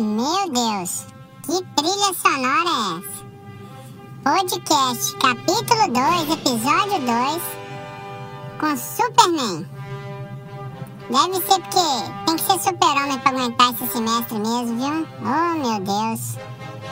Meu 0.00 0.50
Deus, 0.50 1.04
que 1.42 1.62
trilha 1.76 2.14
sonora 2.14 2.70
é 2.70 2.96
essa? 2.96 3.20
Podcast 4.24 5.14
capítulo 5.16 5.92
2, 5.92 6.38
episódio 6.38 7.00
2 7.04 7.42
com 8.58 8.76
Superman. 8.78 9.68
Deve 11.10 11.46
ser 11.46 11.60
porque 11.60 12.24
tem 12.24 12.36
que 12.36 12.42
ser 12.42 12.58
super-homem 12.60 13.18
pra 13.18 13.30
aguentar 13.30 13.74
esse 13.74 13.86
semestre 13.92 14.38
mesmo, 14.38 14.78
viu? 14.78 15.06
Oh 15.20 15.58
meu 15.58 15.80
Deus. 15.80 16.38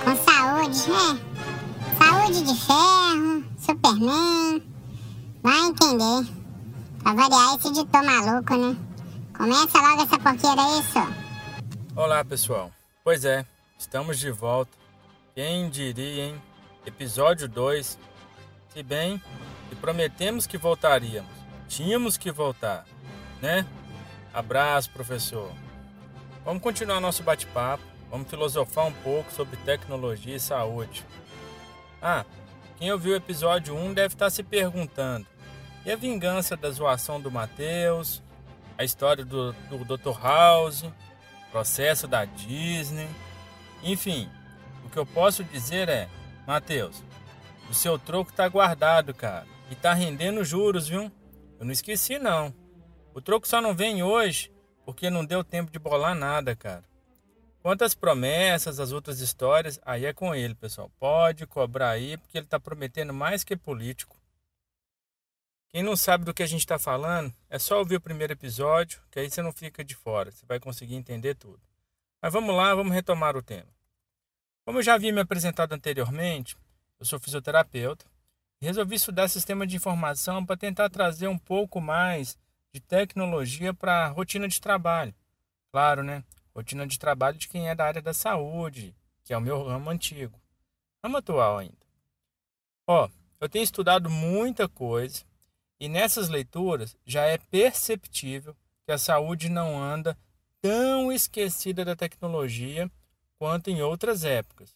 Com 0.05 0.15
saúde, 0.31 0.85
é. 0.93 2.05
Saúde 2.05 2.43
de 2.43 2.61
ferro, 2.61 3.43
Superman. 3.59 4.63
Vai 5.43 5.61
entender. 5.61 6.31
Pra 7.03 7.15
variar 7.15 7.57
esse 7.57 7.69
editor 7.69 8.05
maluco, 8.05 8.55
né? 8.55 8.77
Começa 9.35 9.79
logo 9.79 10.03
essa 10.03 10.19
porqueira 10.19 10.61
aí, 10.61 10.85
só. 10.93 11.07
Olá, 11.97 12.23
pessoal. 12.23 12.71
Pois 13.09 13.25
é, 13.25 13.47
estamos 13.79 14.19
de 14.19 14.31
volta. 14.31 14.77
Quem 15.35 15.71
diria, 15.71 16.27
hein? 16.27 16.43
Episódio 16.85 17.49
2. 17.49 17.99
Se 18.69 18.83
bem 18.83 19.19
que 19.71 19.77
prometemos 19.77 20.47
que 20.47 20.59
voltaríamos. 20.59 21.33
Tínhamos 21.71 22.19
que 22.19 22.31
voltar, 22.31 22.85
né? 23.41 23.65
Abraço, 24.31 24.91
professor. 24.91 25.51
Vamos 26.45 26.63
continuar 26.63 27.01
nosso 27.01 27.23
bate-papo. 27.23 27.83
Vamos 28.11 28.29
filosofar 28.29 28.85
um 28.85 28.93
pouco 28.93 29.33
sobre 29.33 29.57
tecnologia 29.57 30.37
e 30.37 30.41
saúde. 30.41 31.03
Ah, 32.03 32.27
quem 32.79 32.93
ouviu 32.93 33.15
o 33.15 33.17
episódio 33.17 33.75
1 33.75 33.95
deve 33.95 34.13
estar 34.13 34.29
se 34.29 34.43
perguntando: 34.43 35.27
e 35.87 35.91
a 35.91 35.97
vingança 35.97 36.59
da 36.59 36.71
zoação 36.71 37.19
do 37.19 37.31
Matheus? 37.31 38.23
A 38.77 38.85
história 38.85 39.25
do, 39.25 39.55
do 39.71 39.97
Dr. 39.97 40.23
House? 40.23 40.85
Processo 41.51 42.07
da 42.07 42.25
Disney. 42.25 43.09
Enfim, 43.83 44.29
o 44.85 44.91
que 44.91 44.99
eu 44.99 45.07
posso 45.07 45.45
dizer 45.45 45.89
é, 45.89 46.09
Matheus, 46.47 47.03
o 47.71 47.75
seu 47.75 47.99
troco 47.99 48.33
tá 48.33 48.49
guardado, 48.49 49.15
cara, 49.15 49.47
e 49.71 49.75
tá 49.75 49.93
rendendo 49.93 50.45
juros, 50.45 50.89
viu? 50.89 51.11
Eu 51.59 51.65
não 51.65 51.73
esqueci 51.73 52.19
não. 52.19 52.55
O 53.15 53.21
troco 53.21 53.49
só 53.49 53.61
não 53.61 53.75
vem 53.75 54.03
hoje 54.03 54.53
porque 54.85 55.11
não 55.11 55.25
deu 55.25 55.45
tempo 55.45 55.71
de 55.71 55.79
bolar 55.79 56.15
nada, 56.15 56.57
cara. 56.57 56.85
Quantas 57.61 57.95
promessas, 57.95 58.81
as 58.81 58.93
outras 58.93 59.21
histórias, 59.21 59.79
aí 59.85 60.07
é 60.07 60.13
com 60.13 60.35
ele, 60.35 60.55
pessoal. 60.55 60.91
Pode 60.99 61.47
cobrar 61.47 61.91
aí, 61.91 62.17
porque 62.17 62.39
ele 62.39 62.47
tá 62.47 62.59
prometendo 62.59 63.13
mais 63.13 63.45
que 63.45 63.57
político. 63.57 64.18
Quem 65.71 65.83
não 65.83 65.97
sabe 65.97 66.25
do 66.25 66.33
que 66.33 66.43
a 66.43 66.47
gente 66.47 66.61
está 66.61 66.79
falando, 66.79 67.33
é 67.51 67.59
só 67.59 67.79
ouvir 67.79 67.97
o 67.97 68.01
primeiro 68.01 68.33
episódio, 68.33 69.03
que 69.11 69.21
aí 69.21 69.31
você 69.31 69.43
não 69.43 69.53
fica 69.53 69.85
de 69.85 69.95
fora, 69.95 70.31
você 70.31 70.47
vai 70.47 70.59
conseguir 70.59 70.95
entender 70.95 71.35
tudo. 71.35 71.61
Mas 72.23 72.33
vamos 72.33 72.57
lá, 72.57 72.75
vamos 72.75 72.95
retomar 72.95 73.37
o 73.37 73.43
tema. 73.43 73.69
Como 74.65 74.79
eu 74.79 74.83
já 74.83 74.95
havia 74.95 75.13
me 75.13 75.21
apresentado 75.21 75.75
anteriormente, 75.75 76.57
eu 76.99 77.05
sou 77.05 77.21
fisioterapeuta 77.21 78.07
e 78.63 78.67
resolvi 78.67 78.97
estudar 78.97 79.29
sistema 79.29 79.67
de 79.67 79.77
informação 79.77 80.45
para 80.45 80.57
tentar 80.57 80.89
trazer 80.89 81.29
um 81.29 81.39
pouco 81.39 81.83
mais 81.83 82.39
de 82.73 82.81
tecnologia 82.81 83.75
para 83.75 84.07
a 84.07 84.09
rotina 84.09 84.49
de 84.49 84.61
trabalho. 84.61 85.15
Claro, 85.71 86.03
né? 86.03 86.25
Rotina 86.55 86.87
de 86.87 86.99
trabalho 86.99 87.37
de 87.37 87.47
quem 87.47 87.69
é 87.69 87.75
da 87.75 87.85
área 87.85 88.01
da 88.01 88.15
saúde, 88.15 88.97
que 89.23 89.35
é 89.35 89.37
o 89.37 89.41
meu 89.41 89.63
ramo 89.65 89.91
antigo. 89.91 90.41
Ramo 91.05 91.19
atual 91.19 91.59
ainda. 91.59 91.77
Ó, 92.87 93.09
eu 93.39 93.49
tenho 93.49 93.63
estudado 93.63 94.09
muita 94.09 94.67
coisa 94.67 95.28
e 95.81 95.89
nessas 95.89 96.29
leituras 96.29 96.97
já 97.07 97.25
é 97.25 97.39
perceptível 97.39 98.57
que 98.85 98.93
a 98.93 98.99
saúde 98.99 99.49
não 99.49 99.81
anda 99.81 100.17
tão 100.61 101.13
esquecida 101.13 101.85
da 101.85 101.95
tecnologia 101.95 102.91
quanto 103.39 103.71
em 103.71 103.83
outras 103.83 104.25
épocas. 104.25 104.75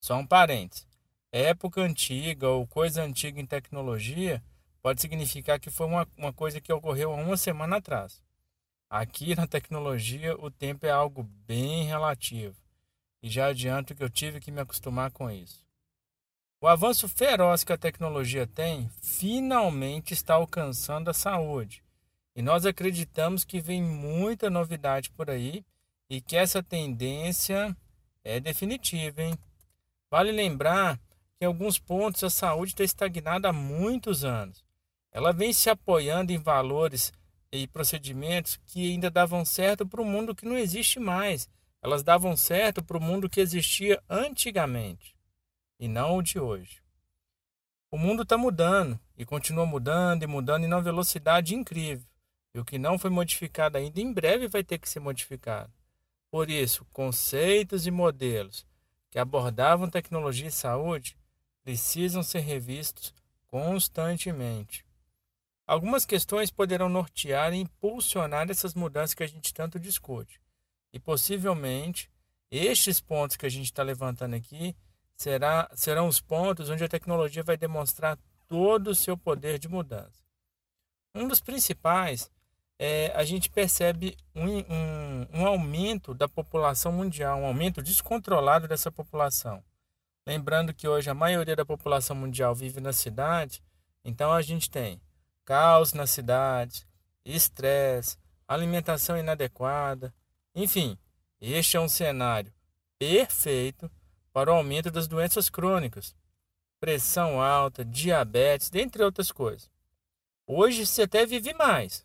Só 0.00 0.16
um 0.16 0.26
parênteses. 0.26 0.86
Época 1.30 1.80
antiga 1.80 2.48
ou 2.48 2.66
coisa 2.66 3.02
antiga 3.02 3.40
em 3.40 3.46
tecnologia 3.46 4.42
pode 4.82 5.00
significar 5.00 5.58
que 5.58 5.70
foi 5.70 5.86
uma, 5.86 6.06
uma 6.16 6.32
coisa 6.32 6.60
que 6.60 6.72
ocorreu 6.72 7.12
há 7.12 7.14
uma 7.14 7.36
semana 7.36 7.76
atrás. 7.76 8.22
Aqui 8.90 9.34
na 9.34 9.46
tecnologia 9.46 10.36
o 10.36 10.50
tempo 10.50 10.84
é 10.84 10.90
algo 10.90 11.22
bem 11.22 11.84
relativo. 11.84 12.60
E 13.22 13.30
já 13.30 13.46
adianto 13.46 13.94
que 13.94 14.02
eu 14.02 14.10
tive 14.10 14.40
que 14.40 14.50
me 14.50 14.60
acostumar 14.60 15.10
com 15.12 15.30
isso. 15.30 15.61
O 16.62 16.68
avanço 16.68 17.08
feroz 17.08 17.64
que 17.64 17.72
a 17.72 17.76
tecnologia 17.76 18.46
tem 18.46 18.88
finalmente 19.02 20.14
está 20.14 20.34
alcançando 20.34 21.10
a 21.10 21.12
saúde. 21.12 21.82
E 22.36 22.40
nós 22.40 22.64
acreditamos 22.64 23.42
que 23.42 23.58
vem 23.60 23.82
muita 23.82 24.48
novidade 24.48 25.10
por 25.10 25.28
aí 25.28 25.64
e 26.08 26.20
que 26.20 26.36
essa 26.36 26.62
tendência 26.62 27.76
é 28.22 28.38
definitiva, 28.38 29.22
hein? 29.22 29.34
Vale 30.08 30.30
lembrar 30.30 30.98
que 30.98 31.42
em 31.42 31.46
alguns 31.46 31.80
pontos 31.80 32.22
a 32.22 32.30
saúde 32.30 32.70
está 32.70 32.84
estagnada 32.84 33.48
há 33.48 33.52
muitos 33.52 34.22
anos. 34.22 34.64
Ela 35.10 35.32
vem 35.32 35.52
se 35.52 35.68
apoiando 35.68 36.30
em 36.30 36.38
valores 36.38 37.12
e 37.50 37.66
procedimentos 37.66 38.56
que 38.66 38.92
ainda 38.92 39.10
davam 39.10 39.44
certo 39.44 39.84
para 39.84 40.00
o 40.00 40.04
mundo 40.04 40.32
que 40.32 40.46
não 40.46 40.56
existe 40.56 41.00
mais. 41.00 41.50
Elas 41.82 42.04
davam 42.04 42.36
certo 42.36 42.84
para 42.84 42.98
o 42.98 43.02
mundo 43.02 43.28
que 43.28 43.40
existia 43.40 44.00
antigamente 44.08 45.11
e 45.82 45.88
não 45.88 46.16
o 46.16 46.22
de 46.22 46.38
hoje. 46.38 46.80
O 47.90 47.98
mundo 47.98 48.22
está 48.22 48.38
mudando 48.38 49.00
e 49.18 49.24
continua 49.24 49.66
mudando 49.66 50.22
e 50.22 50.28
mudando 50.28 50.62
em 50.62 50.68
uma 50.68 50.80
velocidade 50.80 51.56
incrível. 51.56 52.06
E 52.54 52.60
o 52.60 52.64
que 52.64 52.78
não 52.78 52.96
foi 52.96 53.10
modificado 53.10 53.76
ainda, 53.76 54.00
em 54.00 54.12
breve 54.12 54.46
vai 54.46 54.62
ter 54.62 54.78
que 54.78 54.88
ser 54.88 55.00
modificado. 55.00 55.72
Por 56.30 56.48
isso, 56.48 56.84
conceitos 56.92 57.84
e 57.84 57.90
modelos 57.90 58.64
que 59.10 59.18
abordavam 59.18 59.90
tecnologia 59.90 60.46
e 60.46 60.52
saúde 60.52 61.18
precisam 61.64 62.22
ser 62.22 62.42
revistos 62.42 63.12
constantemente. 63.48 64.86
Algumas 65.66 66.06
questões 66.06 66.48
poderão 66.48 66.88
nortear 66.88 67.52
e 67.52 67.56
impulsionar 67.56 68.48
essas 68.48 68.72
mudanças 68.72 69.14
que 69.14 69.24
a 69.24 69.28
gente 69.28 69.52
tanto 69.52 69.80
discute. 69.80 70.40
E 70.92 71.00
possivelmente, 71.00 72.08
estes 72.52 73.00
pontos 73.00 73.36
que 73.36 73.46
a 73.46 73.50
gente 73.50 73.64
está 73.64 73.82
levantando 73.82 74.36
aqui 74.36 74.76
será, 75.22 75.70
serão 75.74 76.08
os 76.08 76.20
pontos 76.20 76.68
onde 76.68 76.82
a 76.82 76.88
tecnologia 76.88 77.44
vai 77.44 77.56
demonstrar 77.56 78.18
todo 78.48 78.88
o 78.88 78.94
seu 78.94 79.16
poder 79.16 79.58
de 79.58 79.68
mudança. 79.68 80.24
Um 81.14 81.28
dos 81.28 81.40
principais 81.40 82.30
é 82.78 83.12
a 83.14 83.22
gente 83.22 83.48
percebe 83.48 84.16
um, 84.34 84.58
um, 84.58 85.26
um 85.32 85.46
aumento 85.46 86.12
da 86.12 86.28
população 86.28 86.90
mundial, 86.90 87.38
um 87.38 87.46
aumento 87.46 87.80
descontrolado 87.80 88.66
dessa 88.66 88.90
população. 88.90 89.62
Lembrando 90.26 90.74
que 90.74 90.88
hoje 90.88 91.08
a 91.08 91.14
maioria 91.14 91.54
da 91.54 91.64
população 91.64 92.16
mundial 92.16 92.54
vive 92.54 92.80
na 92.80 92.92
cidade, 92.92 93.62
então 94.04 94.32
a 94.32 94.42
gente 94.42 94.68
tem 94.68 95.00
caos 95.44 95.92
na 95.92 96.06
cidade, 96.06 96.86
estresse, 97.24 98.16
alimentação 98.48 99.16
inadequada, 99.16 100.12
enfim, 100.54 100.98
este 101.40 101.76
é 101.76 101.80
um 101.80 101.88
cenário 101.88 102.52
perfeito 102.98 103.90
para 104.32 104.50
o 104.50 104.56
aumento 104.56 104.90
das 104.90 105.06
doenças 105.06 105.50
crônicas, 105.50 106.14
pressão 106.80 107.40
alta, 107.40 107.84
diabetes, 107.84 108.70
dentre 108.70 109.02
outras 109.04 109.30
coisas. 109.30 109.70
Hoje 110.46 110.86
você 110.86 111.02
até 111.02 111.24
vive 111.24 111.54
mais, 111.54 112.04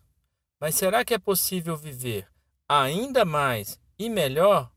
mas 0.60 0.74
será 0.74 1.04
que 1.04 1.14
é 1.14 1.18
possível 1.18 1.76
viver 1.76 2.28
ainda 2.68 3.24
mais 3.24 3.80
e 3.98 4.08
melhor 4.08 4.70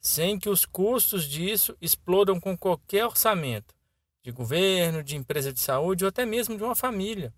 sem 0.00 0.38
que 0.38 0.48
os 0.48 0.64
custos 0.64 1.24
disso 1.24 1.76
explodam 1.80 2.40
com 2.40 2.56
qualquer 2.56 3.04
orçamento 3.04 3.74
de 4.22 4.32
governo, 4.32 5.02
de 5.02 5.16
empresa 5.16 5.52
de 5.52 5.60
saúde 5.60 6.04
ou 6.04 6.08
até 6.08 6.24
mesmo 6.24 6.56
de 6.56 6.64
uma 6.64 6.74
família? 6.74 7.34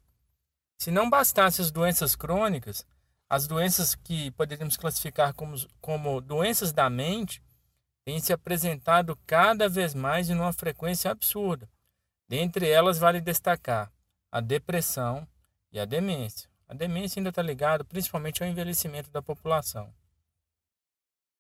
Se 0.79 0.91
não 0.91 1.11
bastasse 1.11 1.61
as 1.61 1.71
doenças 1.71 2.15
crônicas, 2.15 2.87
as 3.29 3.47
doenças 3.47 3.95
que 3.95 4.31
poderíamos 4.31 4.77
classificar 4.77 5.35
como, 5.35 5.57
como 5.81 6.21
doenças 6.21 6.73
da 6.73 6.89
mente 6.89 7.43
têm 8.09 8.21
se 8.21 8.33
apresentado 8.33 9.15
cada 9.27 9.69
vez 9.69 9.93
mais 9.93 10.31
em 10.31 10.35
uma 10.35 10.51
frequência 10.51 11.11
absurda. 11.11 11.69
Dentre 12.27 12.67
elas, 12.67 12.99
vale 12.99 13.21
destacar 13.21 13.93
a 14.33 14.41
depressão 14.41 15.29
e 15.71 15.79
a 15.79 15.85
demência. 15.85 16.49
A 16.67 16.73
demência 16.73 17.21
ainda 17.21 17.29
está 17.29 17.43
ligada 17.43 17.85
principalmente 17.85 18.43
ao 18.43 18.49
envelhecimento 18.49 19.11
da 19.11 19.21
população. 19.21 19.93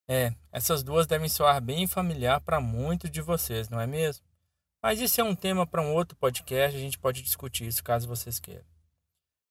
É, 0.06 0.35
essas 0.53 0.82
duas 0.82 1.06
devem 1.06 1.26
soar 1.26 1.59
bem 1.62 1.87
familiar 1.87 2.38
para 2.43 2.61
muitos 2.61 3.11
de 3.11 3.23
vocês, 3.23 3.70
não 3.70 3.81
é 3.81 3.87
mesmo? 3.87 4.23
Mas 4.82 5.00
isso 5.00 5.23
é 5.23 5.25
um 5.25 5.35
tema 5.35 5.67
para 5.67 5.81
um 5.81 5.94
outro 5.94 6.19
podcast, 6.19 6.76
a 6.76 6.81
gente 6.81 6.99
pode 6.99 7.23
discutir 7.23 7.67
isso 7.67 7.82
caso 7.82 8.06
vocês 8.06 8.38
queiram. 8.38 8.67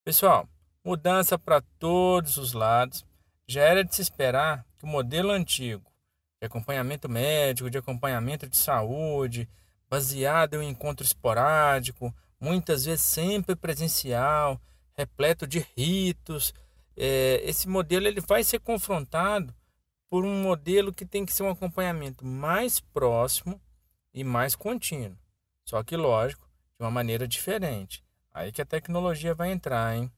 Pessoal, 0.05 0.47
mudança 0.83 1.35
para 1.35 1.61
todos 1.79 2.37
os 2.37 2.53
lados. 2.53 3.03
Já 3.47 3.63
era 3.63 3.83
de 3.83 3.95
se 3.95 4.03
esperar 4.03 4.63
que 4.77 4.85
o 4.85 4.87
modelo 4.87 5.31
antigo, 5.31 5.91
de 6.39 6.45
acompanhamento 6.45 7.09
médico, 7.09 7.69
de 7.69 7.77
acompanhamento 7.77 8.47
de 8.47 8.57
saúde, 8.57 9.49
baseado 9.89 10.55
em 10.55 10.57
um 10.59 10.63
encontro 10.63 11.05
esporádico, 11.05 12.13
muitas 12.39 12.85
vezes 12.85 13.03
sempre 13.03 13.55
presencial, 13.55 14.61
repleto 14.95 15.47
de 15.47 15.65
ritos. 15.75 16.53
É, 16.95 17.41
esse 17.43 17.67
modelo 17.67 18.07
ele 18.07 18.21
vai 18.21 18.43
ser 18.43 18.59
confrontado 18.59 19.53
por 20.09 20.25
um 20.25 20.41
modelo 20.41 20.93
que 20.93 21.05
tem 21.05 21.25
que 21.25 21.33
ser 21.33 21.43
um 21.43 21.49
acompanhamento 21.49 22.25
mais 22.25 22.79
próximo 22.79 23.59
e 24.13 24.23
mais 24.23 24.55
contínuo. 24.55 25.17
Só 25.65 25.83
que, 25.83 25.97
lógico, 25.97 26.47
de 26.77 26.85
uma 26.85 26.91
maneira 26.91 27.27
diferente. 27.27 28.03
Aí 28.33 28.51
que 28.51 28.61
a 28.61 28.65
tecnologia 28.65 29.33
vai 29.33 29.51
entrar, 29.51 29.95
hein? 29.95 30.11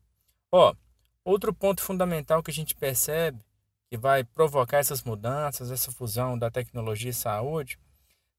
Ó, 0.52 0.76
outro 1.24 1.54
ponto 1.54 1.82
fundamental 1.82 2.44
que 2.44 2.52
a 2.52 2.54
gente 2.54 2.76
percebe 2.76 3.44
que 3.90 3.98
vai 3.98 4.24
provocar 4.24 4.78
essas 4.78 5.04
mudanças, 5.04 5.72
essa 5.72 5.92
fusão 5.92 6.38
da 6.38 6.52
tecnologia 6.52 7.10
e 7.10 7.14
saúde, 7.14 7.80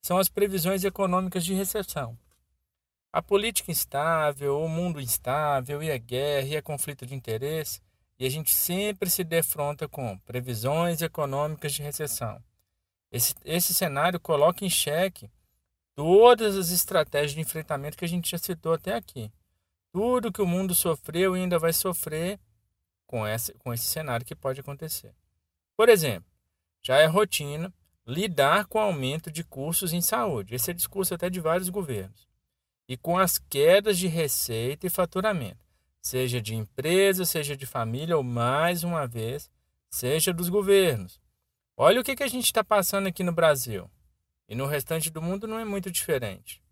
são 0.00 0.16
as 0.16 0.28
previsões 0.28 0.84
econômicas 0.84 1.44
de 1.44 1.54
recessão. 1.54 2.16
A 3.12 3.20
política 3.20 3.72
instável, 3.72 4.60
o 4.60 4.68
mundo 4.68 5.00
instável, 5.00 5.82
e 5.82 5.90
a 5.90 5.98
guerra, 5.98 6.46
e 6.46 6.56
a 6.56 6.62
conflito 6.62 7.04
de 7.04 7.14
interesse, 7.14 7.80
e 8.18 8.24
a 8.24 8.30
gente 8.30 8.54
sempre 8.54 9.10
se 9.10 9.24
defronta 9.24 9.88
com 9.88 10.16
previsões 10.18 11.02
econômicas 11.02 11.72
de 11.72 11.82
recessão. 11.82 12.40
Esse, 13.10 13.34
esse 13.44 13.74
cenário 13.74 14.20
coloca 14.20 14.64
em 14.64 14.70
xeque 14.70 15.28
todas 15.96 16.56
as 16.56 16.70
estratégias 16.70 17.32
de 17.32 17.40
enfrentamento 17.40 17.96
que 17.96 18.04
a 18.04 18.08
gente 18.08 18.30
já 18.30 18.38
citou 18.38 18.74
até 18.74 18.94
aqui. 18.94 19.32
Tudo 19.92 20.30
que 20.30 20.40
o 20.40 20.46
mundo 20.46 20.74
sofreu 20.74 21.36
e 21.36 21.40
ainda 21.40 21.58
vai 21.58 21.72
sofrer 21.72 22.38
com 23.06 23.26
esse, 23.26 23.52
com 23.54 23.74
esse 23.74 23.86
cenário 23.86 24.24
que 24.24 24.36
pode 24.36 24.60
acontecer. 24.60 25.12
Por 25.80 25.88
exemplo, 25.88 26.30
já 26.82 26.98
é 26.98 27.06
rotina 27.06 27.72
lidar 28.06 28.66
com 28.66 28.76
o 28.76 28.82
aumento 28.82 29.32
de 29.32 29.42
custos 29.42 29.94
em 29.94 30.02
saúde. 30.02 30.54
Esse 30.54 30.72
é 30.72 30.74
discurso 30.74 31.14
até 31.14 31.30
de 31.30 31.40
vários 31.40 31.70
governos 31.70 32.28
e 32.86 32.98
com 32.98 33.16
as 33.16 33.38
quedas 33.38 33.96
de 33.96 34.06
receita 34.06 34.86
e 34.86 34.90
faturamento, 34.90 35.64
seja 36.02 36.38
de 36.38 36.54
empresa, 36.54 37.24
seja 37.24 37.56
de 37.56 37.64
família 37.64 38.14
ou, 38.14 38.22
mais 38.22 38.84
uma 38.84 39.06
vez, 39.06 39.50
seja 39.88 40.34
dos 40.34 40.50
governos. 40.50 41.18
Olha 41.74 42.02
o 42.02 42.04
que, 42.04 42.14
que 42.14 42.24
a 42.24 42.28
gente 42.28 42.44
está 42.44 42.62
passando 42.62 43.06
aqui 43.06 43.24
no 43.24 43.32
Brasil. 43.32 43.90
E 44.46 44.54
no 44.54 44.66
restante 44.66 45.08
do 45.08 45.22
mundo 45.22 45.46
não 45.48 45.58
é 45.58 45.64
muito 45.64 45.90
diferente. 45.90 46.62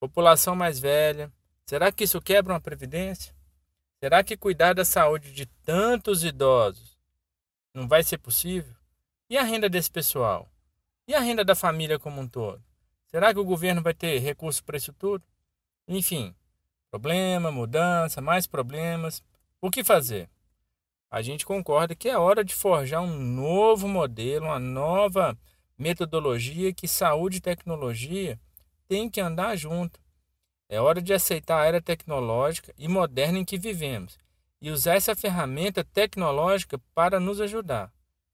População 0.00 0.56
mais 0.56 0.80
velha. 0.80 1.32
Será 1.64 1.92
que 1.92 2.02
isso 2.02 2.20
quebra 2.20 2.54
uma 2.54 2.60
previdência? 2.60 3.32
Será 4.00 4.24
que 4.24 4.36
cuidar 4.36 4.72
da 4.72 4.84
saúde 4.84 5.32
de 5.32 5.46
tantos 5.46 6.24
idosos 6.24 6.91
não 7.74 7.88
vai 7.88 8.02
ser 8.02 8.18
possível? 8.18 8.74
E 9.30 9.38
a 9.38 9.42
renda 9.42 9.68
desse 9.68 9.90
pessoal? 9.90 10.48
E 11.08 11.14
a 11.14 11.20
renda 11.20 11.44
da 11.44 11.54
família 11.54 11.98
como 11.98 12.20
um 12.20 12.28
todo? 12.28 12.62
Será 13.06 13.32
que 13.32 13.40
o 13.40 13.44
governo 13.44 13.82
vai 13.82 13.94
ter 13.94 14.18
recurso 14.18 14.62
para 14.62 14.76
isso 14.76 14.92
tudo? 14.92 15.24
Enfim, 15.88 16.34
problema, 16.90 17.50
mudança, 17.50 18.20
mais 18.20 18.46
problemas. 18.46 19.22
O 19.60 19.70
que 19.70 19.82
fazer? 19.82 20.28
A 21.10 21.20
gente 21.22 21.44
concorda 21.44 21.94
que 21.94 22.08
é 22.08 22.16
hora 22.16 22.44
de 22.44 22.54
forjar 22.54 23.02
um 23.02 23.18
novo 23.18 23.88
modelo, 23.88 24.46
uma 24.46 24.58
nova 24.58 25.38
metodologia 25.76 26.72
que 26.72 26.86
saúde 26.86 27.38
e 27.38 27.40
tecnologia 27.40 28.38
têm 28.88 29.10
que 29.10 29.20
andar 29.20 29.56
junto. 29.56 30.00
É 30.68 30.80
hora 30.80 31.02
de 31.02 31.12
aceitar 31.12 31.60
a 31.60 31.66
era 31.66 31.82
tecnológica 31.82 32.72
e 32.78 32.88
moderna 32.88 33.38
em 33.38 33.44
que 33.44 33.58
vivemos 33.58 34.21
e 34.62 34.70
usar 34.70 34.94
essa 34.94 35.14
ferramenta 35.14 35.84
tecnológica 35.84 36.78
para 36.94 37.20
nos 37.20 37.38
ajudar. 37.38 37.92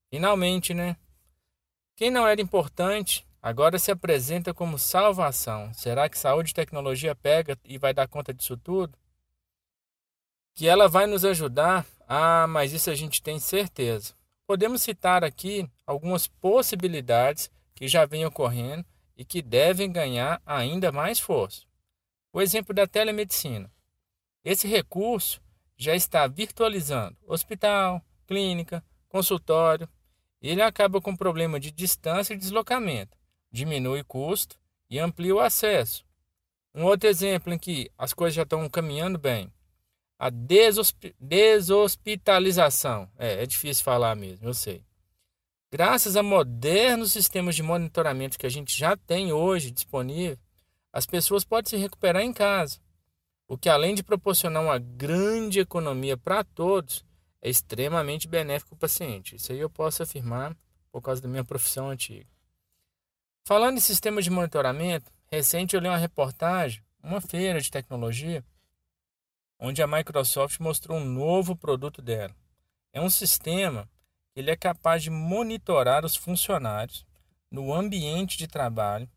Finalmente, 0.09 0.73
né? 0.73 0.97
Quem 1.97 2.09
não 2.09 2.25
era 2.25 2.41
importante 2.41 3.27
Agora 3.41 3.79
se 3.79 3.91
apresenta 3.91 4.53
como 4.53 4.79
salvação. 4.79 5.73
Será 5.73 6.09
que 6.09 6.19
saúde 6.19 6.51
e 6.51 6.55
tecnologia 6.55 7.15
pega 7.15 7.57
e 7.65 7.79
vai 7.79 7.95
dar 7.95 8.09
conta 8.09 8.35
disso 8.35 8.57
tudo? 8.57 8.99
Que 10.55 10.67
ela 10.67 10.89
vai 10.89 11.07
nos 11.07 11.25
ajudar? 11.25 11.87
Ah, 12.07 12.47
mas 12.49 12.73
isso 12.73 12.91
a 12.91 12.95
gente 12.95 13.23
tem 13.23 13.39
certeza. 13.39 14.15
Podemos 14.47 14.83
citar 14.83 15.23
aqui 15.23 15.71
algumas 15.87 16.27
possibilidades 16.27 17.51
que 17.75 17.87
já 17.87 18.05
vêm 18.05 18.27
ocorrendo 18.27 18.85
e 19.17 19.25
que 19.25 19.41
devem 19.41 19.91
ganhar 19.91 20.43
ainda 20.45 20.91
mais 20.91 21.21
força. 21.21 21.63
O 22.33 22.43
exemplo 22.43 22.75
da 22.75 22.87
telemedicina. 22.87 23.71
Esse 24.45 24.67
recurso 24.67 25.41
já 25.79 25.97
está 25.97 26.27
virtualizando 26.27 27.17
hospital, 27.27 28.03
clínica, 28.27 28.85
consultório. 29.09 29.89
Ele 30.43 30.61
acaba 30.61 31.01
com 31.01 31.17
problema 31.17 31.59
de 31.59 31.71
distância 31.71 32.35
e 32.35 32.37
deslocamento 32.37 33.17
diminui 33.51 34.05
custo 34.05 34.57
e 34.89 34.99
amplia 34.99 35.35
o 35.35 35.41
acesso. 35.41 36.05
Um 36.75 36.85
outro 36.85 37.09
exemplo 37.09 37.53
em 37.53 37.59
que 37.59 37.91
as 37.97 38.13
coisas 38.13 38.35
já 38.35 38.43
estão 38.43 38.69
caminhando 38.69 39.19
bem. 39.19 39.53
A 40.19 40.31
desosp 40.31 41.15
deshospitalização. 41.19 43.11
É, 43.17 43.43
é 43.43 43.47
difícil 43.47 43.85
falar 43.85 44.15
mesmo, 44.17 44.49
eu 44.49 44.55
sei. 44.55 44.83
Graças 45.71 46.17
a 46.17 46.23
modernos 46.23 47.13
sistemas 47.13 47.55
de 47.55 47.63
monitoramento 47.63 48.39
que 48.39 48.47
a 48.47 48.51
gente 48.51 48.77
já 48.77 48.97
tem 48.97 49.33
hoje 49.33 49.71
disponível, 49.71 50.39
as 50.93 51.05
pessoas 51.05 51.45
podem 51.45 51.69
se 51.69 51.77
recuperar 51.77 52.23
em 52.23 52.33
casa, 52.33 52.81
o 53.49 53.57
que 53.57 53.71
além 53.71 53.95
de 53.95 54.03
proporcionar 54.03 54.63
uma 54.63 54.79
grande 54.79 55.59
economia 55.59 56.19
para 56.19 56.45
todos, 56.45 57.05
é 57.41 57.49
extremamente 57.49 58.29
benéfico 58.29 58.71
para 58.71 58.77
o 58.77 58.81
paciente. 58.81 59.37
Isso 59.37 59.51
aí 59.51 59.59
eu 59.59 59.71
posso 59.71 60.03
afirmar 60.03 60.55
por 60.93 61.01
causa 61.01 61.23
da 61.23 61.29
minha 61.29 61.45
profissão 61.45 61.89
antiga. 61.89 62.27
Falando 63.45 63.79
em 63.79 63.81
sistemas 63.81 64.25
de 64.25 64.31
monitoramento, 64.31 65.11
recente 65.31 65.75
eu 65.75 65.81
li 65.81 65.89
uma 65.89 65.97
reportagem, 65.97 66.83
uma 67.03 67.21
feira 67.21 67.59
de 67.59 67.71
tecnologia, 67.71 68.45
onde 69.59 69.83
a 69.83 69.87
Microsoft 69.87 70.61
mostrou 70.61 70.99
um 70.99 71.05
novo 71.05 71.57
produto 71.57 72.03
dela. 72.03 72.35
É 72.93 73.01
um 73.01 73.09
sistema 73.09 73.89
que 74.35 74.41
ele 74.41 74.51
é 74.51 74.57
capaz 74.57 75.03
de 75.03 75.09
monitorar 75.09 76.05
os 76.05 76.15
funcionários 76.15 77.07
no 77.51 77.73
ambiente 77.73 78.37
de 78.37 78.47
trabalho 78.47 79.09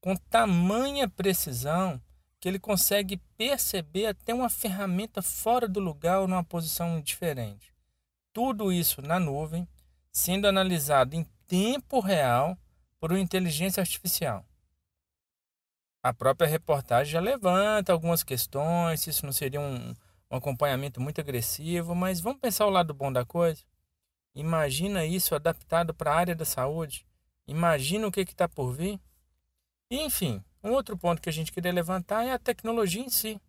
com 0.00 0.14
tamanha 0.14 1.08
precisão 1.08 2.00
que 2.40 2.48
ele 2.48 2.58
consegue 2.58 3.18
perceber 3.36 4.06
até 4.06 4.32
uma 4.32 4.48
ferramenta 4.48 5.20
fora 5.20 5.68
do 5.68 5.78
lugar 5.78 6.20
ou 6.20 6.26
numa 6.26 6.42
posição 6.42 7.00
diferente. 7.00 7.72
Tudo 8.32 8.72
isso 8.72 9.02
na 9.02 9.20
nuvem, 9.20 9.68
sendo 10.10 10.48
analisado 10.48 11.14
em 11.14 11.24
tempo 11.46 12.00
real 12.00 12.56
por 12.98 13.12
uma 13.12 13.20
inteligência 13.20 13.82
artificial. 13.82 14.44
A 16.02 16.14
própria 16.14 16.48
reportagem 16.48 17.12
já 17.12 17.20
levanta 17.20 17.92
algumas 17.92 18.22
questões, 18.22 19.00
se 19.00 19.10
isso 19.10 19.26
não 19.26 19.32
seria 19.34 19.60
um, 19.60 19.94
um 20.30 20.36
acompanhamento 20.36 20.98
muito 20.98 21.20
agressivo, 21.20 21.94
mas 21.94 22.20
vamos 22.20 22.40
pensar 22.40 22.64
o 22.66 22.70
lado 22.70 22.94
bom 22.94 23.12
da 23.12 23.24
coisa. 23.24 23.62
Imagina 24.34 25.04
isso 25.04 25.34
adaptado 25.34 25.92
para 25.92 26.12
a 26.12 26.16
área 26.16 26.34
da 26.34 26.46
saúde. 26.46 27.04
Imagina 27.46 28.06
o 28.06 28.12
que 28.12 28.20
está 28.20 28.48
por 28.48 28.72
vir. 28.72 28.98
E, 29.90 30.00
enfim, 30.00 30.42
um 30.62 30.72
outro 30.72 30.96
ponto 30.96 31.22
que 31.22 31.28
a 31.28 31.32
gente 31.32 31.52
queria 31.52 31.72
levantar 31.72 32.24
é 32.24 32.32
a 32.32 32.38
tecnologia 32.38 33.02
em 33.02 33.08
si. 33.08 33.40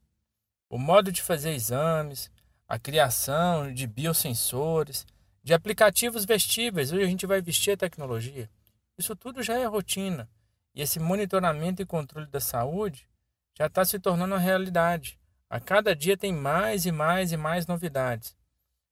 O 0.70 0.78
modo 0.78 1.12
de 1.12 1.22
fazer 1.22 1.52
exames, 1.52 2.32
a 2.68 2.80
criação 2.80 3.74
de 3.74 3.86
biosensores, 3.86 5.06
de 5.44 5.54
aplicativos 5.54 6.24
vestíveis. 6.24 6.92
Hoje 6.92 7.04
a 7.04 7.08
gente 7.08 7.26
vai 7.26 7.42
vestir 7.42 7.72
a 7.72 7.78
tecnologia. 7.78 8.50
Isso 8.98 9.16
tudo 9.16 9.44
já 9.44 9.58
é 9.58 9.66
rotina. 9.66 10.30
E 10.74 10.82
esse 10.82 11.00
monitoramento 11.00 11.82
e 11.82 11.86
controle 11.86 12.28
da 12.28 12.40
saúde 12.40 13.06
já 13.58 13.66
está 13.66 13.84
se 13.84 14.00
tornando 14.00 14.34
uma 14.34 14.40
realidade. 14.40 15.20
A 15.50 15.60
cada 15.60 15.94
dia 15.94 16.16
tem 16.16 16.32
mais 16.32 16.86
e 16.86 16.92
mais 16.92 17.34
e 17.34 17.38
mais 17.38 17.68
novidades. 17.68 18.36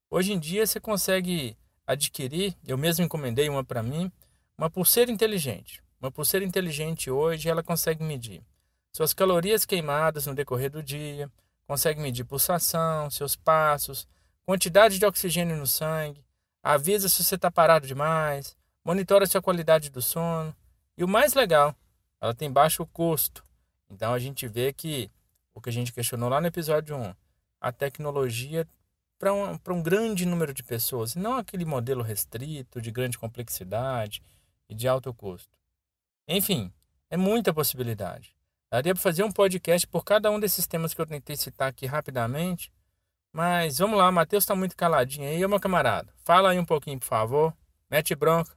Hoje 0.09 0.33
em 0.33 0.39
dia 0.39 0.67
você 0.67 0.79
consegue 0.79 1.55
adquirir, 1.88 2.53
eu 2.67 2.77
mesmo 2.77 3.05
encomendei 3.05 3.47
uma 3.47 3.63
para 3.63 3.81
mim, 3.81 4.11
uma 4.57 4.69
pulseira 4.69 5.09
inteligente. 5.09 5.81
Uma 6.01 6.12
pulseira 6.12 6.46
inteligente 6.46 7.12
hoje 7.12 7.50
ela 7.50 7.62
consegue 7.62 8.03
medir 8.03 8.41
suas 8.91 9.13
calorias 9.13 9.65
queimadas 9.65 10.25
no 10.25 10.34
decorrer 10.34 10.72
do 10.72 10.82
dia, 10.82 11.29
consegue 11.68 12.01
medir 12.01 12.24
pulsação, 12.24 13.10
seus 13.10 13.36
passos, 13.36 14.08
quantidade 14.46 14.98
de 14.98 15.06
oxigênio 15.06 15.56
no 15.58 15.68
sangue, 15.68 16.24
avisa 16.63 17.08
se 17.08 17.24
você 17.24 17.36
está 17.36 17.51
parado 17.51 17.86
demais, 17.86 18.58
monitora 18.84 19.27
sua 19.27 19.41
qualidade 19.41 19.89
do 19.89 20.01
sono. 20.01 20.56
E 20.98 21.03
o 21.03 21.08
mais 21.08 21.34
legal, 21.34 21.75
ela 22.20 22.34
tem 22.34 22.51
baixo 22.51 22.86
custo. 22.88 23.44
Então 23.89 24.13
a 24.13 24.20
gente 24.20 24.48
vê 24.48 24.74
que 24.74 25.12
o 25.53 25.62
que 25.62 25.70
a 25.70 25.74
gente 25.74 25.94
questionou 25.94 26.29
lá 26.29 26.41
no 26.41 26.48
episódio 26.48 26.96
1, 26.96 27.13
a 27.62 27.72
tecnologia 27.72 28.68
para 29.20 29.34
um, 29.34 29.60
um 29.70 29.84
grande 29.84 30.25
número 30.25 30.53
de 30.53 30.63
pessoas, 30.63 31.13
não 31.13 31.36
aquele 31.36 31.65
modelo 31.65 32.01
restrito, 32.01 32.82
de 32.82 32.89
grande 32.89 33.18
complexidade 33.18 34.24
e 34.70 34.74
de 34.74 34.88
alto 34.88 35.13
custo. 35.13 35.59
Enfim, 36.31 36.71
é 37.09 37.17
muita 37.17 37.51
possibilidade. 37.51 38.36
Daria 38.71 38.93
para 38.93 39.01
fazer 39.01 39.24
um 39.24 39.31
podcast 39.31 39.88
por 39.88 40.05
cada 40.05 40.29
um 40.29 40.39
desses 40.39 40.67
temas 40.67 40.93
que 40.93 41.01
eu 41.01 41.05
tentei 41.07 41.36
citar 41.36 41.67
aqui 41.67 41.88
rapidamente. 41.88 42.71
Mas 43.33 43.79
vamos 43.79 43.98
lá, 43.98 44.12
Matheus 44.12 44.43
está 44.43 44.55
muito 44.55 44.77
caladinho 44.77 45.27
aí. 45.27 45.39
Meu 45.48 45.59
camarada, 45.59 46.13
fala 46.24 46.51
aí 46.51 46.59
um 46.59 46.65
pouquinho, 46.65 47.00
por 47.00 47.07
favor. 47.07 47.51
Mete 47.89 48.13
bronca. 48.13 48.51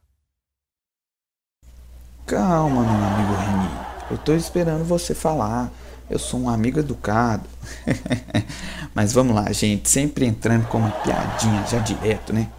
Calma, 2.27 2.83
meu 2.83 3.07
amigo 3.07 3.33
Reni. 3.33 3.85
Eu 4.11 4.17
tô 4.19 4.35
esperando 4.35 4.83
você 4.83 5.15
falar. 5.15 5.71
Eu 6.07 6.19
sou 6.19 6.41
um 6.41 6.49
amigo 6.49 6.79
educado. 6.79 7.49
Mas 8.93 9.13
vamos 9.13 9.33
lá, 9.33 9.51
gente. 9.51 9.89
Sempre 9.89 10.27
entrando 10.27 10.67
com 10.67 10.77
uma 10.77 10.91
piadinha 10.91 11.65
já 11.65 11.79
direto, 11.79 12.33
né? 12.33 12.51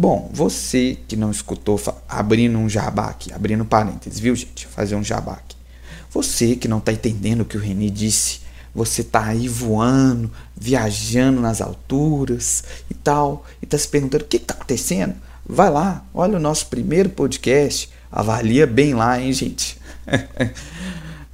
Bom, 0.00 0.30
você 0.32 0.96
que 1.08 1.16
não 1.16 1.32
escutou, 1.32 1.80
abrindo 2.08 2.56
um 2.56 2.68
jabá 2.68 3.06
aqui, 3.06 3.32
abrindo 3.32 3.64
parênteses, 3.64 4.20
viu, 4.20 4.36
gente? 4.36 4.64
Fazer 4.68 4.94
um 4.94 5.02
jabá 5.02 5.32
aqui. 5.32 5.56
Você 6.12 6.54
que 6.54 6.68
não 6.68 6.78
está 6.78 6.92
entendendo 6.92 7.40
o 7.40 7.44
que 7.44 7.56
o 7.56 7.60
Reni 7.60 7.90
disse, 7.90 8.40
você 8.72 9.00
está 9.00 9.24
aí 9.24 9.48
voando, 9.48 10.30
viajando 10.56 11.40
nas 11.40 11.60
alturas 11.60 12.62
e 12.88 12.94
tal, 12.94 13.44
e 13.60 13.64
está 13.64 13.76
se 13.76 13.88
perguntando 13.88 14.22
o 14.22 14.28
que 14.28 14.36
está 14.36 14.54
acontecendo? 14.54 15.16
Vai 15.44 15.68
lá, 15.68 16.06
olha 16.14 16.36
o 16.36 16.40
nosso 16.40 16.66
primeiro 16.66 17.08
podcast, 17.08 17.90
avalia 18.12 18.68
bem 18.68 18.94
lá, 18.94 19.20
hein, 19.20 19.32
gente? 19.32 19.80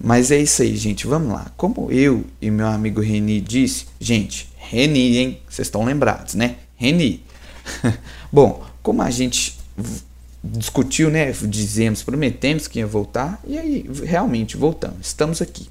Mas 0.02 0.30
é 0.30 0.38
isso 0.38 0.62
aí, 0.62 0.74
gente. 0.74 1.06
Vamos 1.06 1.34
lá. 1.34 1.52
Como 1.56 1.92
eu 1.92 2.24
e 2.40 2.50
meu 2.50 2.66
amigo 2.66 3.02
Reni 3.02 3.42
disse, 3.42 3.86
gente, 4.00 4.50
Reni, 4.56 5.18
hein? 5.18 5.40
Vocês 5.48 5.68
estão 5.68 5.84
lembrados, 5.84 6.34
né? 6.34 6.56
Reni. 6.76 7.22
Bom, 8.32 8.64
como 8.82 9.02
a 9.02 9.10
gente 9.10 9.58
discutiu, 10.42 11.10
né? 11.10 11.32
Dizemos, 11.32 12.02
prometemos 12.02 12.68
que 12.68 12.78
ia 12.78 12.86
voltar 12.86 13.40
e 13.46 13.58
aí 13.58 13.90
realmente 14.04 14.56
voltamos. 14.56 15.06
Estamos 15.06 15.40
aqui 15.40 15.68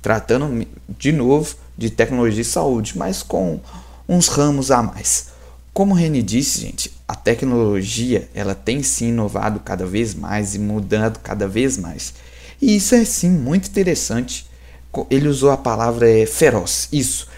tratando 0.00 0.66
de 0.88 1.10
novo 1.10 1.56
de 1.76 1.90
tecnologia 1.90 2.42
e 2.42 2.44
saúde, 2.44 2.96
mas 2.96 3.22
com 3.22 3.60
uns 4.08 4.28
ramos 4.28 4.70
a 4.70 4.82
mais. 4.82 5.28
Como 5.72 5.92
o 5.92 5.96
Reni 5.96 6.22
disse, 6.22 6.60
gente, 6.60 6.92
a 7.06 7.14
tecnologia 7.14 8.28
ela 8.32 8.54
tem 8.54 8.82
sim 8.82 9.08
inovado 9.08 9.60
cada 9.60 9.84
vez 9.84 10.14
mais 10.14 10.54
e 10.54 10.58
mudando 10.58 11.18
cada 11.18 11.48
vez 11.48 11.76
mais. 11.76 12.14
E 12.62 12.76
isso 12.76 12.94
é 12.94 13.04
sim 13.04 13.30
muito 13.30 13.68
interessante. 13.68 14.46
Ele 15.10 15.28
usou 15.28 15.50
a 15.50 15.56
palavra 15.56 16.08
é, 16.08 16.24
feroz. 16.24 16.88
Isso, 16.90 17.28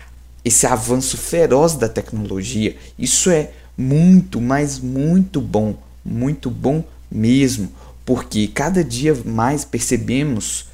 esse 0.44 0.66
avanço 0.66 1.16
feroz 1.16 1.74
da 1.74 1.88
tecnologia, 1.88 2.76
isso 2.98 3.30
é 3.30 3.50
muito, 3.78 4.40
mas 4.40 4.80
muito 4.80 5.40
bom, 5.40 5.76
muito 6.04 6.50
bom 6.50 6.82
mesmo, 7.08 7.70
porque 8.04 8.48
cada 8.48 8.82
dia 8.82 9.16
mais 9.24 9.64
percebemos 9.64 10.66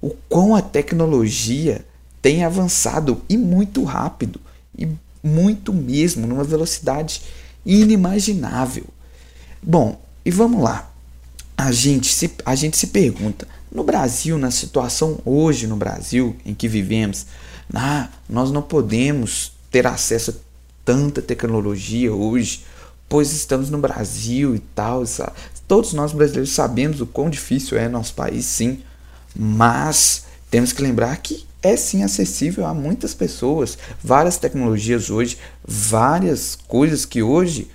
o 0.00 0.10
quão 0.28 0.54
a 0.54 0.60
tecnologia 0.60 1.84
tem 2.20 2.44
avançado 2.44 3.22
e 3.28 3.36
muito 3.38 3.82
rápido 3.82 4.38
e 4.76 4.86
muito 5.22 5.72
mesmo, 5.72 6.26
numa 6.26 6.44
velocidade 6.44 7.22
inimaginável. 7.64 8.84
Bom, 9.62 10.00
e 10.24 10.30
vamos 10.30 10.62
lá. 10.62 10.90
A 11.56 11.72
gente 11.72 12.12
se, 12.12 12.30
a 12.44 12.54
gente 12.54 12.76
se 12.76 12.88
pergunta, 12.88 13.46
no 13.70 13.84
Brasil, 13.84 14.38
na 14.38 14.50
situação 14.50 15.18
hoje 15.24 15.66
no 15.66 15.76
Brasil 15.76 16.36
em 16.44 16.54
que 16.54 16.66
vivemos, 16.66 17.26
ah, 17.72 18.08
nós 18.28 18.50
não 18.50 18.62
podemos 18.62 19.52
ter 19.70 19.86
acesso 19.86 20.30
a 20.30 20.49
tanta 20.90 21.22
tecnologia 21.22 22.12
hoje, 22.12 22.64
pois 23.08 23.32
estamos 23.32 23.70
no 23.70 23.78
Brasil 23.78 24.56
e 24.56 24.58
tal. 24.58 25.06
Sabe? 25.06 25.30
Todos 25.68 25.92
nós 25.92 26.10
brasileiros 26.10 26.50
sabemos 26.50 27.00
o 27.00 27.06
quão 27.06 27.30
difícil 27.30 27.78
é 27.78 27.88
nosso 27.88 28.12
país, 28.14 28.44
sim. 28.44 28.82
Mas 29.36 30.24
temos 30.50 30.72
que 30.72 30.82
lembrar 30.82 31.16
que 31.18 31.46
é 31.62 31.76
sim 31.76 32.02
acessível 32.02 32.66
a 32.66 32.74
muitas 32.74 33.14
pessoas. 33.14 33.78
Várias 34.02 34.36
tecnologias 34.36 35.10
hoje, 35.10 35.38
várias 35.64 36.58
coisas 36.66 37.04
que 37.04 37.22
hoje, 37.22 37.70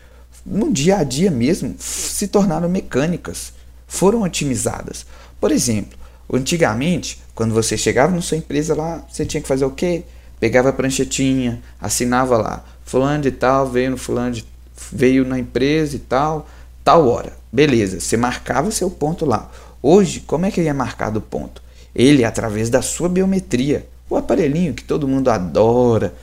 no 0.45 0.69
dia 0.73 0.97
a 0.97 1.03
dia 1.05 1.31
mesmo, 1.31 1.73
se 1.79 2.27
tornaram 2.27 2.67
mecânicas, 2.67 3.53
foram 3.87 4.23
otimizadas. 4.23 5.05
Por 5.39 5.53
exemplo, 5.53 5.97
antigamente, 6.33 7.23
quando 7.33 7.53
você 7.53 7.77
chegava 7.77 8.13
na 8.13 8.21
sua 8.21 8.35
empresa 8.35 8.75
lá, 8.75 9.05
você 9.09 9.25
tinha 9.25 9.39
que 9.39 9.47
fazer 9.47 9.63
o 9.63 9.71
quê? 9.71 10.03
Pegava 10.39 10.69
a 10.69 10.73
pranchetinha, 10.73 11.61
assinava 11.79 12.37
lá, 12.37 12.63
fulano 12.83 13.23
de 13.23 13.31
tal 13.31 13.67
veio 13.67 13.91
no 13.91 13.97
fulano 13.97 14.31
de, 14.31 14.45
veio 14.91 15.25
na 15.25 15.39
empresa 15.39 15.95
e 15.95 15.99
tal, 15.99 16.47
tal 16.83 17.07
hora. 17.07 17.33
Beleza, 17.51 17.99
você 17.99 18.17
marcava 18.17 18.69
seu 18.71 18.89
ponto 18.89 19.25
lá. 19.25 19.49
Hoje, 19.81 20.19
como 20.21 20.45
é 20.45 20.51
que 20.51 20.59
ele 20.59 20.69
é 20.69 20.73
marcado 20.73 21.19
o 21.19 21.21
ponto? 21.21 21.61
Ele, 21.95 22.25
através 22.25 22.69
da 22.69 22.81
sua 22.81 23.07
biometria, 23.07 23.87
o 24.09 24.17
aparelhinho 24.17 24.73
que 24.73 24.83
todo 24.83 25.07
mundo 25.07 25.29
adora, 25.29 26.13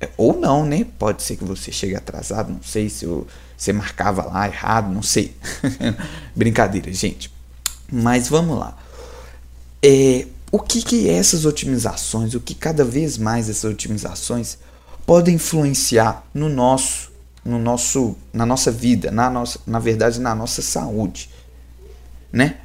é, 0.00 0.08
ou 0.16 0.38
não, 0.38 0.64
né? 0.64 0.86
Pode 0.98 1.22
ser 1.22 1.36
que 1.36 1.44
você 1.44 1.72
chegue 1.72 1.96
atrasado, 1.96 2.52
não 2.52 2.62
sei 2.62 2.88
se 2.88 3.06
você 3.56 3.72
marcava 3.72 4.24
lá 4.24 4.46
errado, 4.46 4.92
não 4.92 5.02
sei. 5.02 5.36
Brincadeira, 6.34 6.92
gente. 6.92 7.30
Mas 7.90 8.28
vamos 8.28 8.58
lá. 8.58 8.76
É, 9.82 10.26
o 10.50 10.58
que, 10.58 10.82
que 10.82 11.08
essas 11.08 11.44
otimizações, 11.44 12.34
o 12.34 12.40
que 12.40 12.54
cada 12.54 12.84
vez 12.84 13.16
mais 13.16 13.48
essas 13.48 13.70
otimizações 13.70 14.58
podem 15.06 15.36
influenciar 15.36 16.24
no 16.34 16.48
nosso, 16.48 17.10
no 17.44 17.58
nosso, 17.58 18.16
na 18.32 18.44
nossa 18.44 18.70
vida, 18.70 19.10
na 19.10 19.30
nossa, 19.30 19.60
na 19.66 19.78
verdade, 19.78 20.20
na 20.20 20.34
nossa 20.34 20.62
saúde, 20.62 21.30
né? 22.32 22.56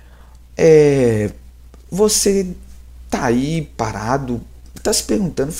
é, 0.58 1.32
você 1.90 2.48
tá 3.10 3.26
aí 3.26 3.70
parado, 3.78 4.42
tá 4.82 4.92
se 4.94 5.04
perguntando, 5.04 5.54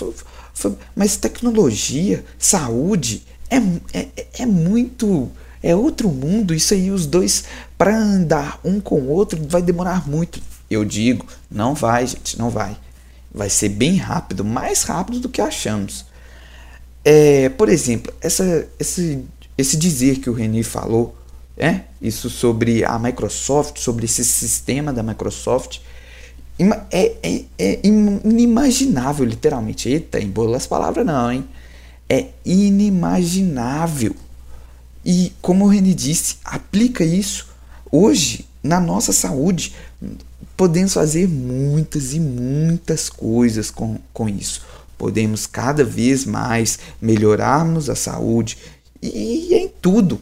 mas 0.96 1.18
tecnologia, 1.18 2.24
saúde, 2.38 3.26
é, 3.50 3.58
é, 3.94 4.08
é 4.40 4.46
muito. 4.46 5.30
É 5.62 5.76
outro 5.76 6.10
mundo. 6.10 6.54
Isso 6.54 6.76
aí, 6.76 6.92
os 6.92 7.08
dois, 7.08 7.46
para 7.76 7.98
andar 7.98 8.60
um 8.64 8.80
com 8.80 9.00
o 9.00 9.10
outro, 9.10 9.40
vai 9.50 9.64
demorar 9.64 10.08
muito. 10.08 10.40
Eu 10.76 10.86
digo, 10.86 11.26
não 11.50 11.74
vai, 11.74 12.06
gente, 12.06 12.38
não 12.38 12.50
vai. 12.50 12.78
Vai 13.34 13.50
ser 13.50 13.70
bem 13.70 13.98
rápido, 13.98 14.44
mais 14.44 14.84
rápido 14.84 15.20
do 15.20 15.30
que 15.30 15.42
achamos. 15.42 16.06
É, 17.04 17.50
por 17.50 17.70
exemplo, 17.70 18.14
essa, 18.20 18.68
esse, 18.80 19.24
esse 19.58 19.78
dizer 19.78 20.20
que 20.20 20.30
o 20.30 20.34
Reni 20.34 20.64
falou 20.64 21.16
é 21.58 21.82
isso 22.02 22.30
sobre 22.30 22.84
a 22.84 22.98
Microsoft, 23.00 23.80
sobre 23.80 24.06
esse 24.06 24.26
sistema 24.26 24.92
da 24.92 25.02
Microsoft. 25.04 25.80
É, 26.92 27.16
é, 27.22 27.44
é 27.58 27.80
inimaginável, 27.84 29.26
literalmente. 29.26 29.90
Eita, 29.90 30.20
embola 30.20 30.58
as 30.58 30.68
palavras 30.68 31.06
não, 31.06 31.32
hein? 31.32 31.46
É 32.10 32.28
inimaginável. 32.46 34.16
E 35.06 35.32
como 35.42 35.66
o 35.66 35.68
René 35.68 35.94
disse, 35.94 36.38
aplica 36.44 37.04
isso 37.04 37.48
hoje 37.92 38.46
na 38.64 38.80
nossa 38.80 39.14
saúde. 39.14 39.74
Podemos 40.56 40.94
fazer 40.94 41.28
muitas 41.28 42.14
e 42.14 42.20
muitas 42.20 43.10
coisas 43.10 43.70
com, 43.70 43.98
com 44.14 44.30
isso. 44.30 44.62
Podemos 44.98 45.46
cada 45.46 45.84
vez 45.84 46.26
mais 46.26 46.80
melhorarmos 47.02 47.90
a 47.90 47.96
saúde 47.96 48.58
e, 49.02 49.50
e 49.50 49.54
em 49.56 49.68
tudo 49.68 50.22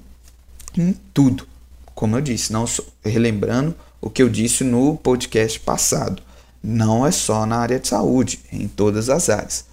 em 0.77 0.95
tudo. 1.13 1.47
Como 1.93 2.17
eu 2.17 2.21
disse, 2.21 2.51
não 2.51 2.65
relembrando 3.03 3.75
o 4.01 4.09
que 4.09 4.21
eu 4.21 4.29
disse 4.29 4.63
no 4.63 4.97
podcast 4.97 5.59
passado, 5.59 6.21
não 6.61 7.05
é 7.05 7.11
só 7.11 7.45
na 7.45 7.57
área 7.57 7.79
de 7.79 7.87
saúde, 7.87 8.39
é 8.51 8.57
em 8.57 8.67
todas 8.67 9.09
as 9.09 9.29
áreas. 9.29 9.65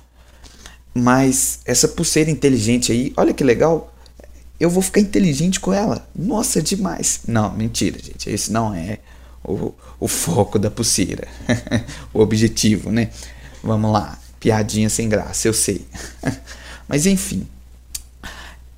Mas 0.94 1.60
essa 1.64 1.88
pulseira 1.88 2.30
inteligente 2.30 2.92
aí, 2.92 3.12
olha 3.16 3.32
que 3.32 3.44
legal, 3.44 3.94
eu 4.58 4.68
vou 4.68 4.82
ficar 4.82 5.00
inteligente 5.00 5.58
com 5.58 5.72
ela. 5.72 6.06
Nossa, 6.14 6.60
demais. 6.60 7.20
Não, 7.26 7.50
mentira, 7.52 7.98
gente. 7.98 8.28
Esse 8.28 8.52
não 8.52 8.74
é 8.74 8.98
o, 9.44 9.74
o 9.98 10.08
foco 10.08 10.58
da 10.58 10.70
pulseira. 10.70 11.26
o 12.12 12.20
objetivo, 12.20 12.90
né? 12.90 13.10
Vamos 13.62 13.92
lá. 13.92 14.18
Piadinha 14.38 14.88
sem 14.88 15.08
graça, 15.08 15.48
eu 15.48 15.54
sei. 15.54 15.86
Mas 16.88 17.06
enfim, 17.06 17.46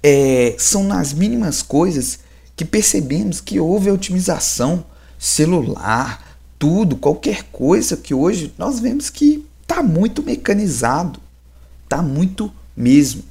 é, 0.03 0.57
são 0.59 0.85
nas 0.85 1.13
mínimas 1.13 1.63
coisas 1.63 2.19
que 2.57 2.65
percebemos 2.65 3.41
que 3.41 3.61
houve 3.61 3.89
a 3.89 3.93
otimização 3.93 4.85
celular, 5.19 6.37
tudo, 6.59 6.97
qualquer 6.97 7.45
coisa 7.45 7.97
que 7.97 8.13
hoje 8.13 8.53
nós 8.59 8.81
vemos 8.81 9.09
que 9.09 9.47
está 9.63 9.83
muito 9.83 10.23
mecanizado, 10.23 11.21
está 11.85 12.03
muito 12.03 12.53
mesmo. 12.77 13.23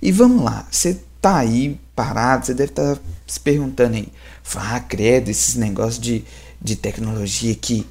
E 0.00 0.10
vamos 0.10 0.42
lá, 0.42 0.66
você 0.70 0.98
está 1.16 1.38
aí 1.38 1.78
parado, 1.94 2.46
você 2.46 2.54
deve 2.54 2.72
estar 2.72 2.96
tá 2.96 3.00
se 3.26 3.38
perguntando 3.40 3.96
aí, 3.96 4.08
ah, 4.56 4.80
credo, 4.80 5.30
esses 5.30 5.54
negócios 5.54 5.98
de, 5.98 6.24
de 6.66 6.74
tecnologia 6.76 7.54
que, 7.54 7.86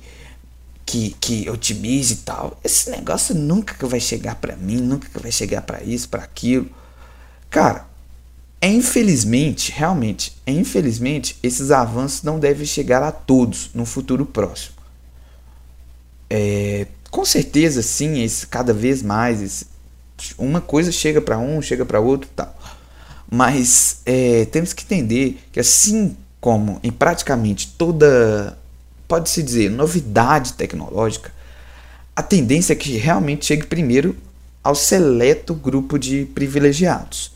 que, 0.85 1.15
que 1.19 1.49
otimiza 1.49 2.13
e 2.13 2.17
tal, 2.17 2.59
esse 2.63 2.89
negócio 2.89 3.33
nunca 3.33 3.87
vai 3.87 4.01
chegar 4.01 4.35
para 4.35 4.55
mim, 4.57 4.77
nunca 4.77 5.07
vai 5.19 5.31
chegar 5.31 5.61
para 5.61 5.81
isso, 5.81 6.09
para 6.09 6.21
aquilo. 6.23 6.69
Cara, 7.49 7.87
é 8.59 8.67
infelizmente, 8.67 9.71
realmente, 9.71 10.35
é 10.45 10.51
infelizmente, 10.51 11.37
esses 11.41 11.71
avanços 11.71 12.21
não 12.23 12.37
devem 12.37 12.65
chegar 12.65 13.01
a 13.01 13.11
todos 13.11 13.69
no 13.73 13.85
futuro 13.85 14.25
próximo. 14.25 14.75
É, 16.29 16.87
com 17.09 17.23
certeza, 17.23 17.81
sim, 17.81 18.21
esse, 18.21 18.45
cada 18.45 18.73
vez 18.73 19.01
mais, 19.01 19.41
esse, 19.41 19.65
uma 20.37 20.59
coisa 20.59 20.91
chega 20.91 21.21
para 21.21 21.37
um, 21.37 21.61
chega 21.61 21.85
para 21.85 21.99
outro, 21.99 22.29
tal. 22.35 22.53
Mas 23.31 24.01
é, 24.05 24.45
temos 24.45 24.73
que 24.73 24.83
entender 24.83 25.39
que 25.51 25.59
assim 25.59 26.15
como 26.45 26.79
em 26.83 26.91
praticamente 26.91 27.73
toda, 27.75 28.55
pode-se 29.07 29.41
dizer, 29.43 29.69
novidade 29.69 30.53
tecnológica, 30.53 31.31
a 32.15 32.23
tendência 32.23 32.73
é 32.73 32.75
que 32.75 32.97
realmente 32.97 33.45
chegue 33.45 33.65
primeiro 33.65 34.15
ao 34.63 34.75
seleto 34.75 35.53
grupo 35.53 35.99
de 35.99 36.25
privilegiados 36.25 37.35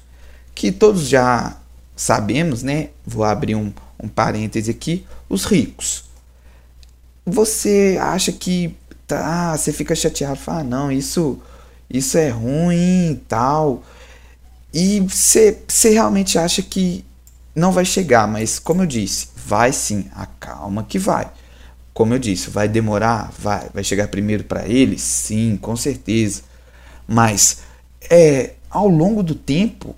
que 0.60 0.74
todos 0.74 1.08
já 1.08 1.56
sabemos, 1.96 2.64
né? 2.64 2.90
Vou 3.08 3.24
abrir 3.24 3.56
um, 3.56 3.72
um 3.98 4.10
parêntese 4.10 4.70
aqui, 4.70 5.06
os 5.30 5.46
ricos. 5.46 6.04
Você 7.26 7.98
acha 8.02 8.34
que 8.34 8.76
tá, 9.08 9.56
você 9.56 9.72
fica 9.72 9.96
chateado, 9.96 10.36
fala, 10.36 10.60
ah, 10.60 10.64
não, 10.66 10.92
isso 10.92 11.40
isso 11.90 12.18
é 12.18 12.28
ruim 12.28 13.12
e 13.12 13.22
tal. 13.26 13.82
E 14.74 15.00
você, 15.00 15.64
você 15.66 15.92
realmente 15.92 16.38
acha 16.38 16.62
que 16.62 17.06
não 17.56 17.72
vai 17.72 17.86
chegar, 17.86 18.28
mas 18.28 18.60
como 18.60 18.82
eu 18.82 18.86
disse, 18.86 19.30
vai 19.34 19.72
sim, 19.72 20.10
acalma 20.14 20.84
que 20.84 21.00
vai. 21.00 21.32
Como 22.00 22.14
eu 22.14 22.20
disse, 22.20 22.50
vai 22.50 22.70
demorar, 22.70 23.30
vai, 23.38 23.68
vai 23.74 23.84
chegar 23.84 24.08
primeiro 24.08 24.46
para 24.46 24.66
eles, 24.66 25.02
sim, 25.02 25.58
com 25.62 25.76
certeza. 25.76 26.44
Mas 27.06 27.58
é 28.10 28.54
ao 28.70 28.88
longo 28.88 29.22
do 29.22 29.36
tempo, 29.36 29.94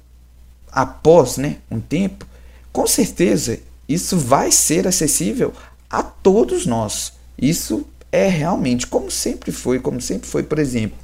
após, 0.71 1.37
né, 1.37 1.57
um 1.69 1.79
tempo, 1.79 2.25
com 2.73 2.87
certeza 2.87 3.59
isso 3.87 4.17
vai 4.17 4.51
ser 4.51 4.87
acessível 4.87 5.53
a 5.87 6.01
todos 6.01 6.65
nós. 6.65 7.13
Isso 7.37 7.85
é 8.11 8.27
realmente 8.27 8.87
como 8.87 9.11
sempre 9.11 9.51
foi, 9.51 9.77
como 9.77 10.01
sempre 10.01 10.27
foi, 10.27 10.41
por 10.41 10.57
exemplo, 10.57 10.97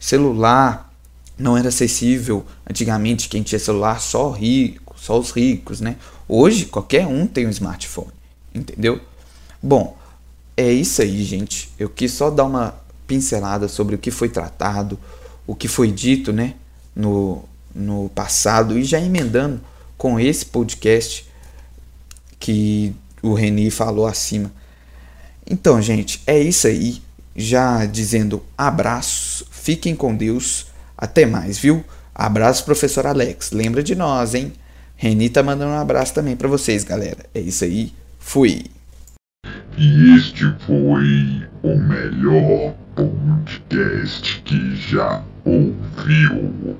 celular 0.00 0.90
não 1.36 1.58
era 1.58 1.68
acessível 1.68 2.42
antigamente 2.66 3.28
quem 3.28 3.42
tinha 3.42 3.58
celular 3.58 4.00
só 4.00 4.30
rico, 4.30 4.96
só 4.98 5.18
os 5.20 5.30
ricos, 5.30 5.82
né? 5.82 5.96
Hoje 6.26 6.64
qualquer 6.64 7.06
um 7.06 7.26
tem 7.26 7.46
um 7.46 7.50
smartphone, 7.50 8.12
entendeu? 8.54 8.98
Bom, 9.62 10.00
é 10.56 10.70
isso 10.70 11.02
aí, 11.02 11.22
gente. 11.24 11.70
Eu 11.78 11.88
quis 11.88 12.12
só 12.12 12.30
dar 12.30 12.44
uma 12.44 12.74
pincelada 13.06 13.68
sobre 13.68 13.94
o 13.94 13.98
que 13.98 14.10
foi 14.10 14.28
tratado, 14.28 14.98
o 15.46 15.54
que 15.54 15.68
foi 15.68 15.90
dito, 15.90 16.32
né, 16.32 16.54
no, 16.94 17.44
no 17.74 18.10
passado 18.14 18.78
e 18.78 18.84
já 18.84 19.00
emendando 19.00 19.60
com 19.96 20.18
esse 20.18 20.46
podcast 20.46 21.28
que 22.38 22.94
o 23.22 23.34
Reni 23.34 23.70
falou 23.70 24.06
acima. 24.06 24.52
Então, 25.48 25.80
gente, 25.80 26.22
é 26.26 26.38
isso 26.38 26.66
aí. 26.66 27.02
Já 27.34 27.86
dizendo 27.86 28.42
abraço, 28.58 29.46
fiquem 29.50 29.96
com 29.96 30.14
Deus, 30.14 30.66
até 30.96 31.24
mais, 31.24 31.58
viu? 31.58 31.82
Abraço, 32.14 32.64
professor 32.64 33.06
Alex. 33.06 33.52
Lembra 33.52 33.82
de 33.82 33.94
nós, 33.94 34.34
hein? 34.34 34.52
Reni 34.96 35.30
tá 35.30 35.42
mandando 35.42 35.72
um 35.72 35.78
abraço 35.78 36.12
também 36.12 36.36
para 36.36 36.48
vocês, 36.48 36.84
galera. 36.84 37.24
É 37.34 37.40
isso 37.40 37.64
aí. 37.64 37.92
Fui. 38.18 38.66
E 39.78 40.14
este 40.16 40.44
foi 40.66 41.42
o 41.62 41.76
melhor 41.76 42.74
podcast 42.94 44.42
que 44.42 44.76
já 44.76 45.22
ouviu. 45.44 46.76